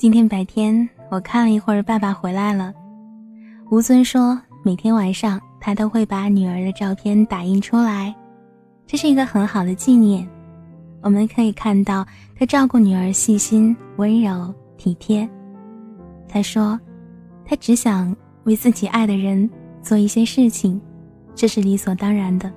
[0.00, 2.72] 今天白天我看了一会儿，爸爸回来了。
[3.70, 8.14] 吴尊说，每天晚上他都会把女儿的照片打印出来，
[8.86, 10.26] 这是一个很好的纪念。
[11.02, 12.02] 我们可以看到
[12.34, 15.28] 他照顾女儿细心、温柔、体贴。
[16.26, 16.80] 他说，
[17.44, 19.50] 他只想为自己爱的人
[19.82, 20.80] 做一些事情，
[21.34, 22.50] 这是理所当然的。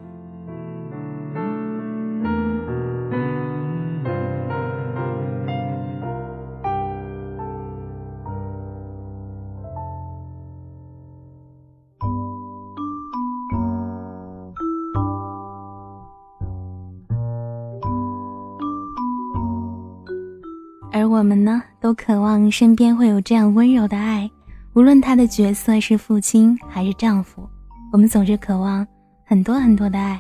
[21.14, 24.28] 我们呢，都渴望身边会有这样温柔的爱，
[24.74, 27.48] 无论他的角色是父亲还是丈夫，
[27.92, 28.86] 我们总是渴望
[29.24, 30.20] 很多很多的爱。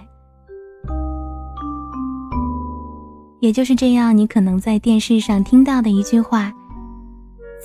[3.39, 6.53] 也就是这样，你可能在电视上听到的一句话，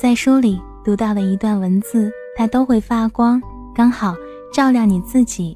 [0.01, 3.39] 在书里读到的一段文字，它都会发光，
[3.75, 4.15] 刚好
[4.51, 5.55] 照亮你自己。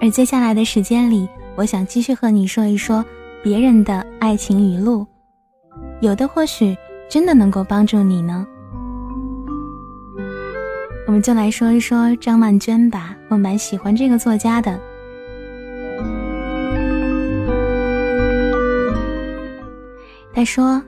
[0.00, 3.04] 而接下来的时间里，我想继续和你说一说。
[3.42, 5.06] 别人的爱情语录，
[6.00, 6.76] 有的或许
[7.08, 8.46] 真的能够帮助你呢。
[11.06, 14.78] 我们就来说一说张曼娟吧，我蛮喜欢这个作家的。
[20.34, 20.82] 他说：“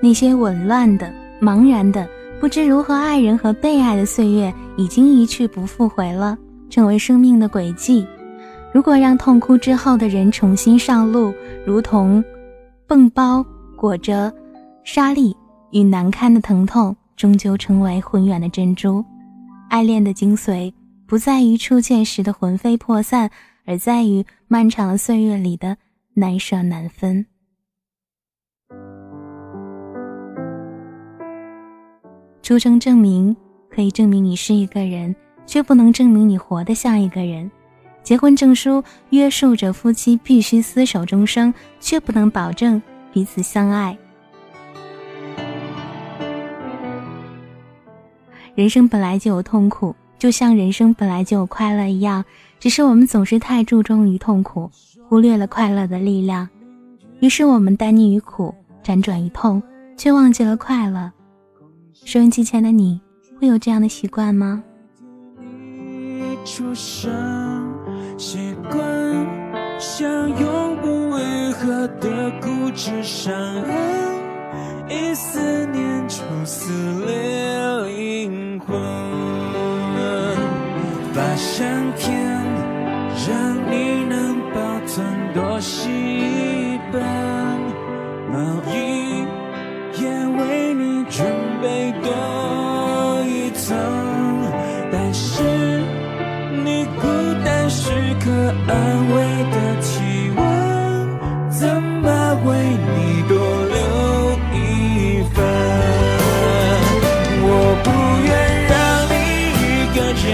[0.00, 2.08] 那些紊乱的、茫然的。”
[2.42, 6.36] 不知如何爱人和被爱的岁月已经一去不复回了，
[6.68, 8.04] 成为生命的轨迹。
[8.74, 11.32] 如果让痛哭之后的人重新上路，
[11.64, 12.22] 如同
[12.84, 14.34] 蹦包裹着
[14.82, 15.32] 沙粒
[15.70, 19.04] 与难堪的疼痛，终究成为浑圆的珍珠。
[19.70, 20.74] 爱恋的精髓
[21.06, 23.30] 不在于初见时的魂飞魄散，
[23.64, 25.76] 而在于漫长的岁月里的
[26.14, 27.24] 难舍难分。
[32.42, 33.34] 出生证明
[33.70, 35.14] 可以证明你是一个人，
[35.46, 37.48] 却不能证明你活得像一个人。
[38.02, 42.82] 结婚证书约束着夫妻必须厮守终生，却不能保证
[43.12, 43.96] 彼此相爱。
[48.56, 52.24] 人生本来就有痛苦，就像人生本来就有快乐一样，
[52.58, 54.68] 只是我们总是太注重于痛苦，
[55.08, 56.48] 忽略了快乐的力量。
[57.20, 59.62] 于是我们耽溺于苦，辗转于痛，
[59.96, 61.12] 却忘记了快乐。
[62.04, 63.00] 收音机前的你，
[63.40, 64.62] 会有这样的习惯吗？
[66.44, 67.08] 出生
[68.18, 68.76] 习惯
[69.78, 73.32] 像永不愈合的固执伤
[73.62, 73.72] 痕，
[74.88, 76.72] 一思念就撕
[77.06, 78.76] 裂灵魂。
[81.14, 82.12] 把相片
[83.28, 85.88] 让你能保存多细
[86.90, 87.00] 本，
[98.24, 98.72] 可安
[99.10, 99.14] 慰
[99.50, 99.90] 的体
[100.36, 100.40] 温，
[101.50, 102.06] 怎么
[102.44, 102.48] 为
[102.94, 102.96] 你
[103.28, 103.34] 多
[103.66, 103.76] 留
[104.54, 104.56] 一
[105.34, 105.42] 份？
[107.42, 107.44] 我
[107.82, 107.86] 不
[108.22, 108.30] 愿
[108.70, 108.72] 让
[109.10, 109.12] 你
[109.58, 109.66] 一
[109.96, 110.30] 个人，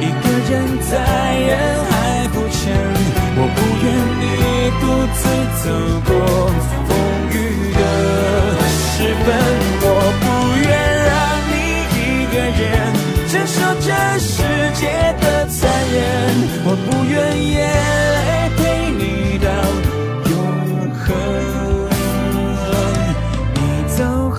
[0.00, 0.54] 一个人
[0.88, 0.92] 在
[1.40, 1.50] 人
[1.90, 1.90] 海
[2.28, 2.54] 浮沉，
[3.34, 3.84] 我不愿
[4.20, 4.24] 你
[4.80, 5.18] 独自
[5.64, 5.66] 走
[6.06, 6.10] 过
[16.68, 17.14] 我不愿
[17.46, 17.62] 眼
[18.16, 19.46] 泪陪你到
[20.28, 20.34] 永
[20.90, 21.06] 恒。
[23.54, 24.36] 你走后，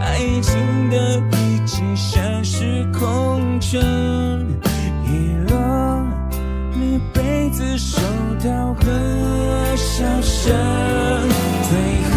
[0.00, 0.04] 爱
[0.42, 3.78] 情的笔记像是空城，
[5.04, 5.08] 遗
[5.48, 5.54] 落
[6.74, 8.00] 你被子、手
[8.42, 8.82] 套和
[9.76, 10.52] 笑声，
[11.68, 11.78] 最
[12.10, 12.16] 后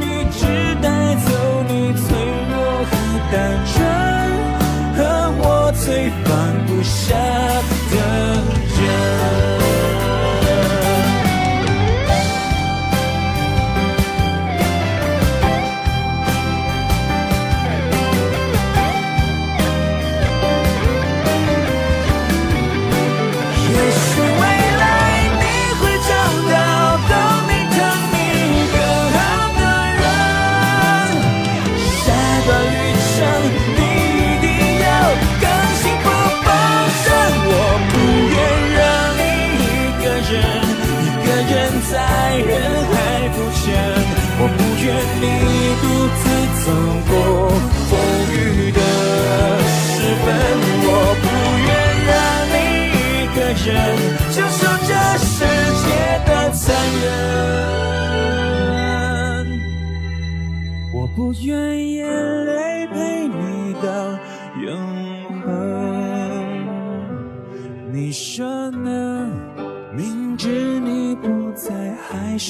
[0.00, 0.40] 你只
[0.80, 1.28] 带走
[1.68, 2.16] 你脆
[2.48, 2.56] 弱
[2.88, 2.90] 和
[3.30, 3.76] 单纯。
[4.96, 5.04] 和
[5.38, 6.32] 我最放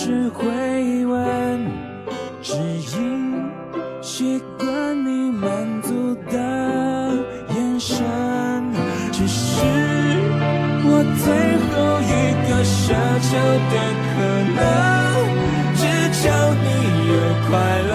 [0.01, 0.47] 是回
[1.07, 1.67] 问，
[2.41, 3.51] 只因
[4.01, 5.51] 习惯你满
[5.83, 6.39] 足的
[7.53, 8.07] 眼神。
[9.11, 9.61] 只是
[10.85, 11.27] 我最
[11.67, 12.13] 后一
[12.47, 12.95] 个奢
[13.27, 13.31] 求
[13.73, 13.75] 的
[14.15, 14.15] 可
[14.55, 14.63] 能，
[15.75, 15.83] 只
[16.23, 16.23] 求
[16.63, 16.67] 你
[17.11, 17.13] 有
[17.51, 17.51] 快
[17.83, 17.93] 乐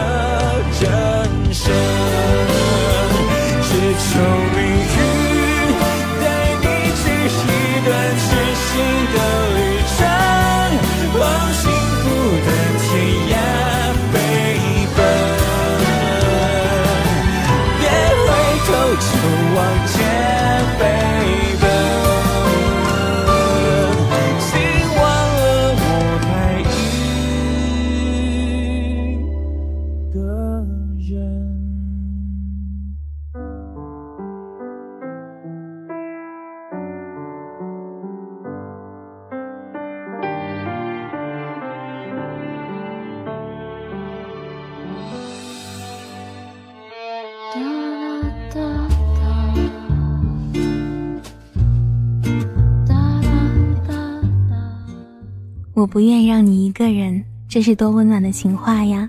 [55.94, 59.08] 不愿让你一个人，这是多温暖的情话呀！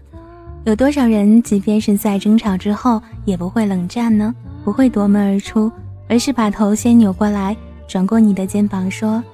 [0.67, 4.35] 有多少人，即便是在争吵之后，也不会冷战呢？
[4.63, 5.73] 不会夺门而出，
[6.11, 7.57] 而是把头先扭过来，
[7.89, 9.25] 转过你的肩膀说：“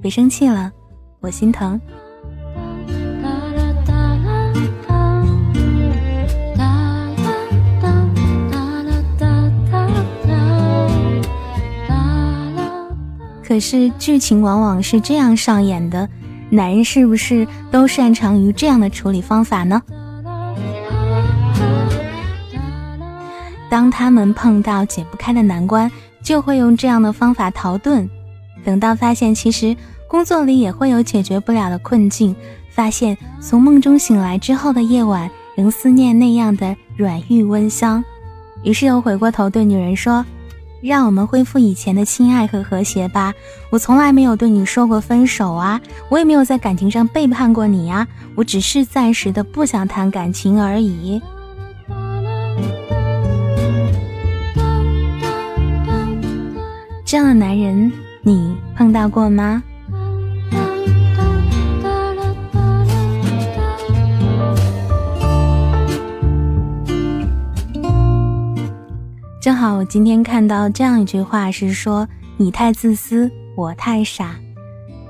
[0.00, 0.70] 别生气了，
[1.18, 1.80] 我心疼。”
[13.42, 16.08] 可是剧情往往是这样上演的，
[16.50, 19.82] 男人是不是都擅长于这样的处理方法呢？
[23.68, 25.90] 当他们碰到解不开的难关，
[26.22, 28.08] 就会用这样的方法逃遁。
[28.64, 29.76] 等到发现其实
[30.08, 32.36] 工作里也会有解决不了的困境，
[32.70, 38.04] 发现从梦中醒来之后的夜晚仍思念那样的软玉温香，
[38.62, 40.24] 于是又回过头对女人说。
[40.86, 43.32] 让我们恢复以前的亲爱和和谐吧。
[43.70, 51.20] 我从来没有对你说过分手啊，我也没有在感情上背叛过你呀，我只是暂时的不想谈感情而已。
[57.04, 57.90] 这样的男人，
[58.22, 59.62] 你碰到过吗？
[69.44, 72.08] 正好我今天看到这样一句话，是说
[72.38, 74.34] 你太自私，我太傻。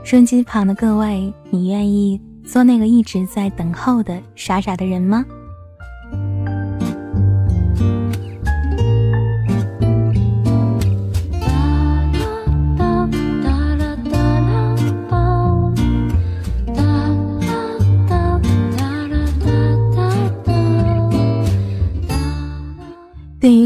[0.02, 5.24] 收音机旁的各位，你愿意做那个一直在等候的傻傻的人吗？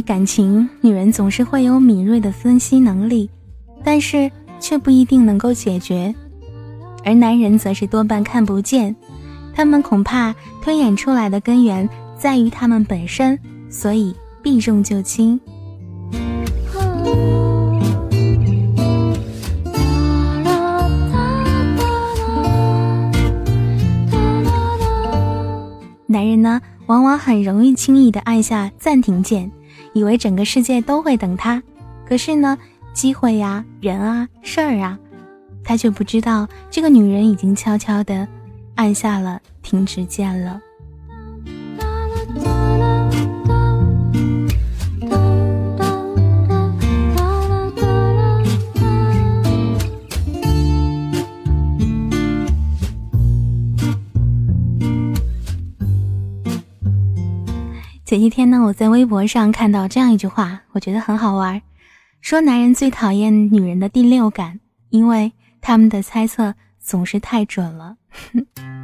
[0.09, 3.29] 感情，女人总是会有敏锐的分析能力，
[3.85, 6.15] 但是却不一定能够解决；
[7.05, 8.97] 而男人则是多半看不见，
[9.55, 11.87] 他们恐怕推演出来的根源
[12.17, 13.39] 在于他们本身，
[13.69, 15.39] 所以避重就轻。
[26.07, 29.53] 男人呢，往往很容易轻易的按下暂停键。
[29.93, 31.63] 以为整个世界都会等他，
[32.07, 32.57] 可是呢，
[32.93, 34.99] 机会呀、人啊、事儿啊，
[35.65, 38.27] 他却不知道这个女人已经悄悄地
[38.75, 40.61] 按下了停止键了。
[58.09, 61.61] 前几天呢，我在微博上看到这样一句话，我觉得很好玩，
[62.23, 67.97] 说男人最讨厌女人的第六感，因为他们的猜测总是太准了。
[68.33, 68.78] 不要哭了，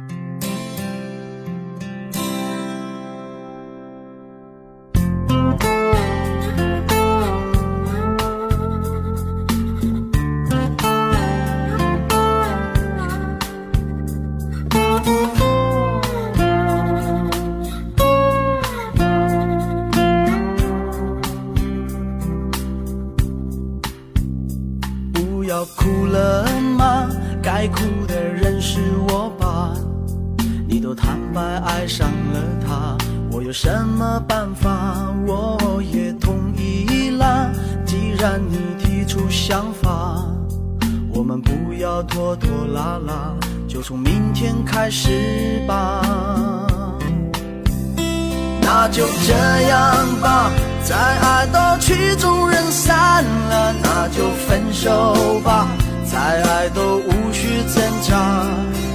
[49.27, 50.51] 这样吧，
[50.83, 55.67] 再爱到曲终人散了，那就分手吧。
[56.05, 58.45] 再爱都无需挣扎，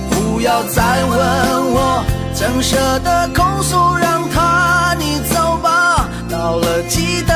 [0.08, 1.18] 不要再问
[1.72, 6.08] 我，怎舍得控诉，让他你走吧。
[6.30, 7.34] 到了记得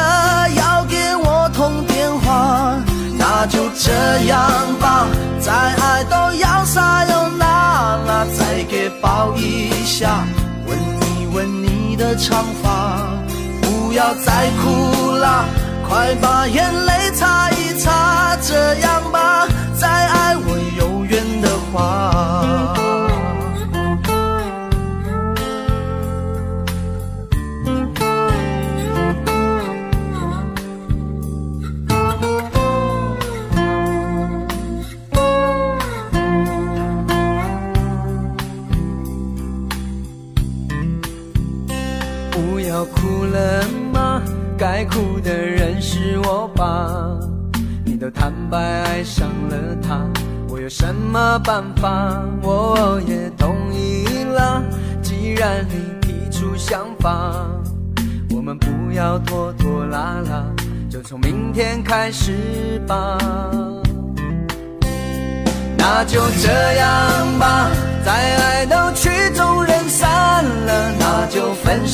[0.56, 2.76] 要给我通电话，
[3.18, 3.90] 那就这
[4.26, 4.40] 样
[4.78, 5.08] 吧。
[5.40, 7.44] 再爱都要撒又那
[8.06, 10.24] 拉，再给抱一下，
[10.68, 10.78] 吻
[11.18, 12.98] 一吻你的长发，
[13.62, 15.44] 不要再哭啦，
[15.88, 19.46] 快把眼泪擦一擦，这样吧。
[19.76, 22.74] 再爱我有缘的话，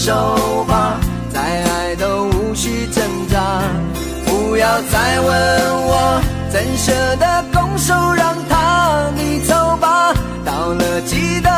[0.01, 0.99] 手吧，
[1.31, 3.61] 再爱都无需挣扎。
[4.25, 5.29] 不要再问
[5.85, 10.15] 我，怎舍得拱手让他你走吧。
[10.43, 11.51] 到了记得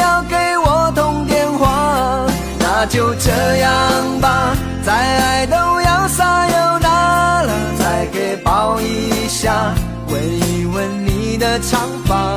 [0.00, 2.26] 要给我通电话，
[2.60, 4.54] 那就这样吧。
[4.84, 9.72] 再爱都要撒又那了，再给抱一下，
[10.08, 12.36] 吻一吻你的长发。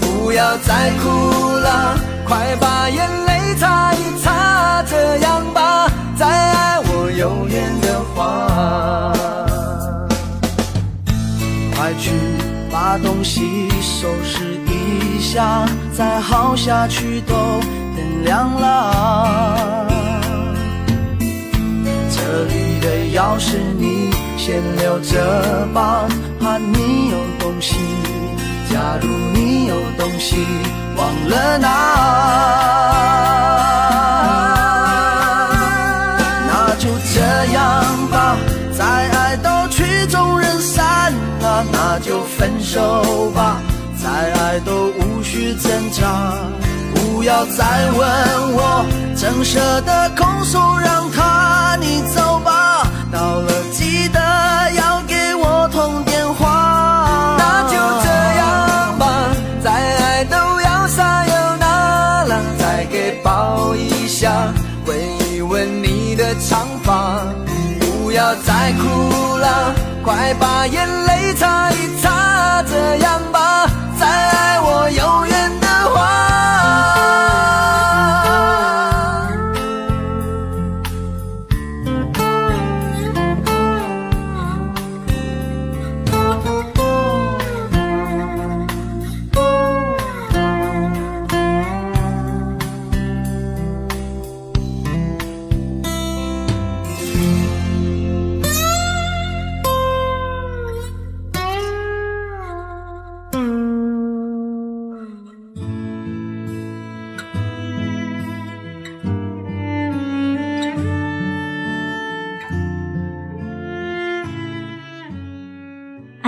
[0.00, 3.92] 不要再哭了，快把眼泪擦，
[4.88, 5.90] 这样吧。
[6.16, 9.12] 再爱我有缘的话。
[11.74, 12.10] 快去
[12.70, 17.34] 把东西收拾一下，再耗下去都
[17.94, 19.86] 天亮了。
[22.10, 26.08] 这里的钥匙你先留着吧，
[26.40, 27.76] 怕你有东西。
[28.70, 30.46] 假如你有东西
[30.96, 31.66] 忘了拿，
[42.76, 43.56] 手吧，
[43.96, 46.34] 再爱都无需挣扎。
[46.94, 48.06] 不要再问
[48.52, 52.86] 我，怎舍得空手，让他你走吧。
[53.10, 54.20] 到了记得
[54.72, 57.36] 要给我通电话。
[57.38, 59.32] 那就这样吧，
[59.64, 64.52] 再爱都要撒又那拉，再给抱一下，
[64.84, 64.94] 吻
[65.30, 67.22] 一吻你的长发。
[67.80, 70.85] 不要再哭了，快把眼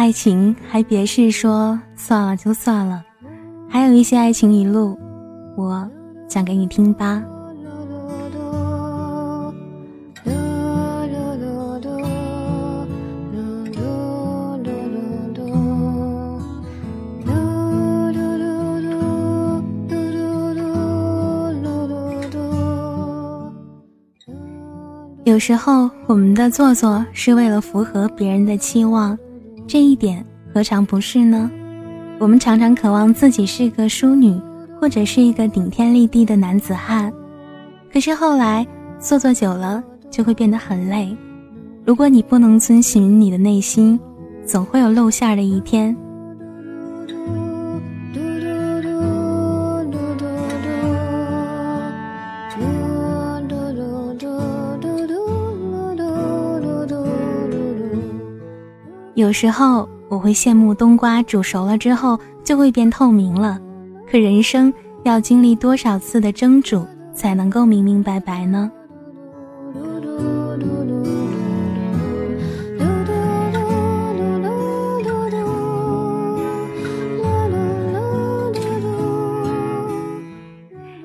[0.08, 3.04] 爱情还别是说算了就算了，
[3.68, 4.98] 还有一些爱情语录，
[5.54, 5.86] 我
[6.26, 7.22] 讲给你听吧。
[25.24, 29.18] 有时候，我们的做作是为了符合别人的期望。
[29.68, 31.50] 这一点何尝不是呢？
[32.18, 34.34] 我们常常渴望自己是个淑女，
[34.80, 37.12] 或者是一个顶天立地的男子汉，
[37.92, 38.66] 可是后来
[38.98, 41.14] 做做久了就会变得很累。
[41.84, 44.00] 如果你不能遵循你的内心，
[44.46, 45.94] 总会有露馅的一天。
[59.18, 63.60] 有时候我会羡慕冬瓜煮熟了之后就会变透明了，
[64.08, 64.72] 可人生
[65.02, 68.70] 要经历多少次的蒸煮才能够明明白白呢？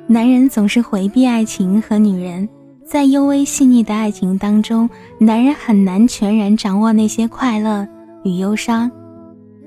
[0.06, 2.48] 男人总是回避爱情和女人，
[2.86, 7.88] 在幽微细腻的爱情当中，男人很难全然掌握那些快乐
[8.24, 8.90] 与忧伤。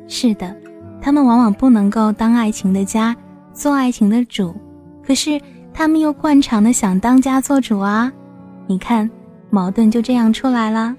[0.08, 0.54] 是的，
[1.00, 3.14] 他们往往不能够当爱情的家，
[3.52, 4.54] 做爱情的主，
[5.04, 5.40] 可是
[5.72, 8.12] 他们又惯常的想当家做主啊！
[8.66, 9.10] 你看，
[9.50, 10.94] 矛盾就这样出来了。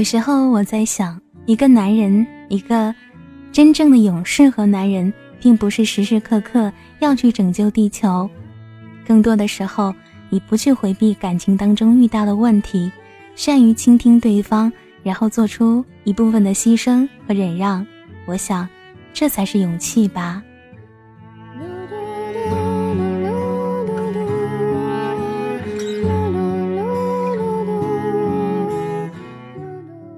[0.00, 2.94] 有时候我在想，一个男人，一个
[3.52, 8.26] 真正的勇士和男人，并不是时时刻刻要去拯救地球，
[9.06, 9.94] 更多的时候，
[10.30, 12.90] 你不去回避感情当中遇到的问题，
[13.36, 17.86] 善于倾听对方，然后做出一部分的牺牲和忍让，
[18.24, 18.66] 我想，
[19.12, 20.42] 这才是勇气吧。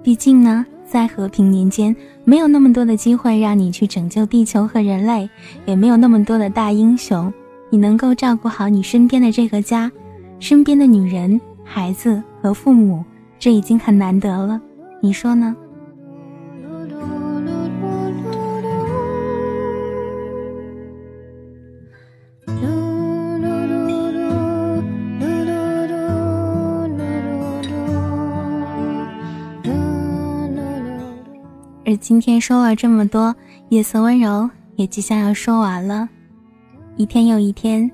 [0.02, 1.94] 毕竟呢，在和平年间，
[2.24, 5.28] 没有那么多的机会让你去拯救地球和人类，
[5.64, 7.32] 也没有那么多的大英雄，
[7.70, 9.90] 你能够照顾好你身边的这个家，
[10.40, 13.04] 身边的女人、孩子和父母，
[13.38, 14.60] 这已经很难得了。
[15.00, 15.54] 你说呢？
[32.02, 33.32] 今天说了这么多，
[33.68, 36.08] 夜色温柔也即将要说完了，
[36.96, 37.88] 一天又一天，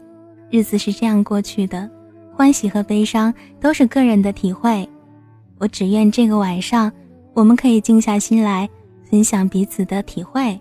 [0.50, 1.88] 日子是这样过去的，
[2.34, 4.88] 欢喜和悲伤都是个人的体会。
[5.58, 6.90] 我只愿这个晚上，
[7.34, 8.66] 我们可以静下心来，
[9.10, 10.58] 分享彼此的体会。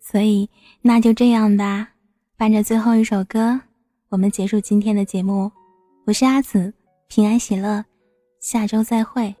[0.00, 0.48] 所以，
[0.86, 1.88] 那就这样吧。
[2.36, 3.60] 伴着最后一首歌，
[4.08, 5.50] 我们结束今天的节目。
[6.06, 6.72] 我是阿紫，
[7.08, 7.84] 平安喜乐，
[8.38, 9.34] 下周再会。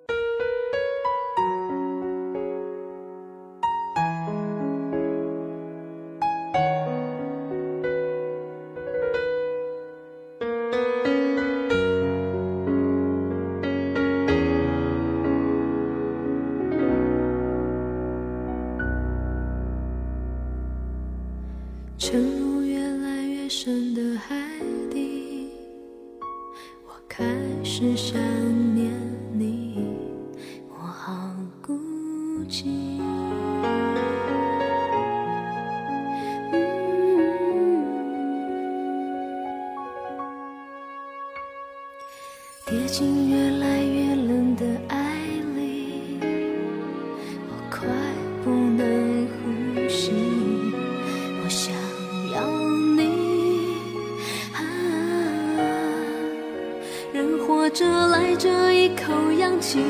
[57.66, 59.80] 活着来这一口氧气，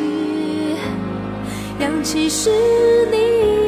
[1.78, 2.48] 氧气是
[3.10, 3.65] 你。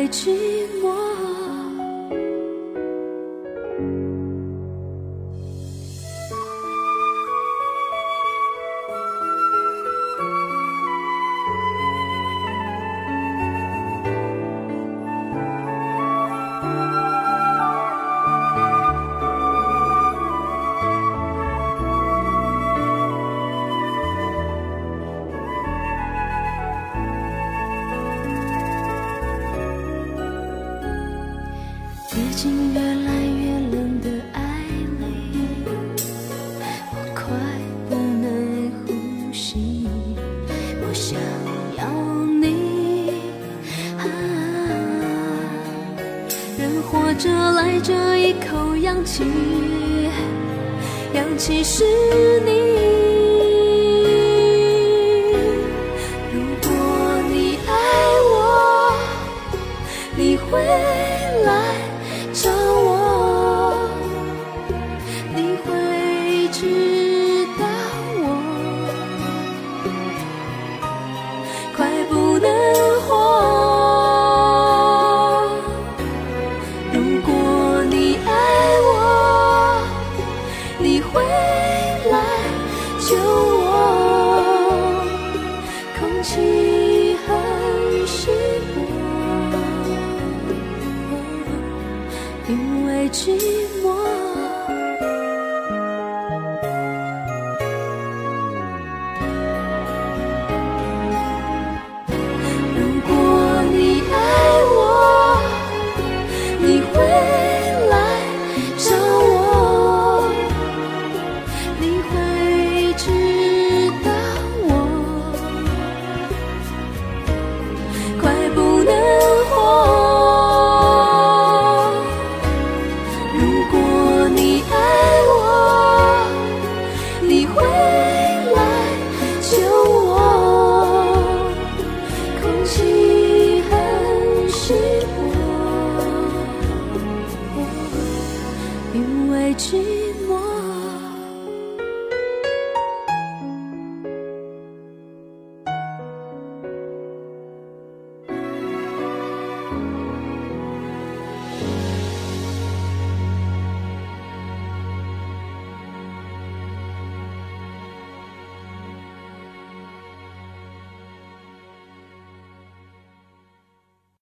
[0.00, 0.67] 因
[47.68, 49.22] 带着一口氧气，
[51.12, 51.84] 氧气是
[52.40, 53.07] 你。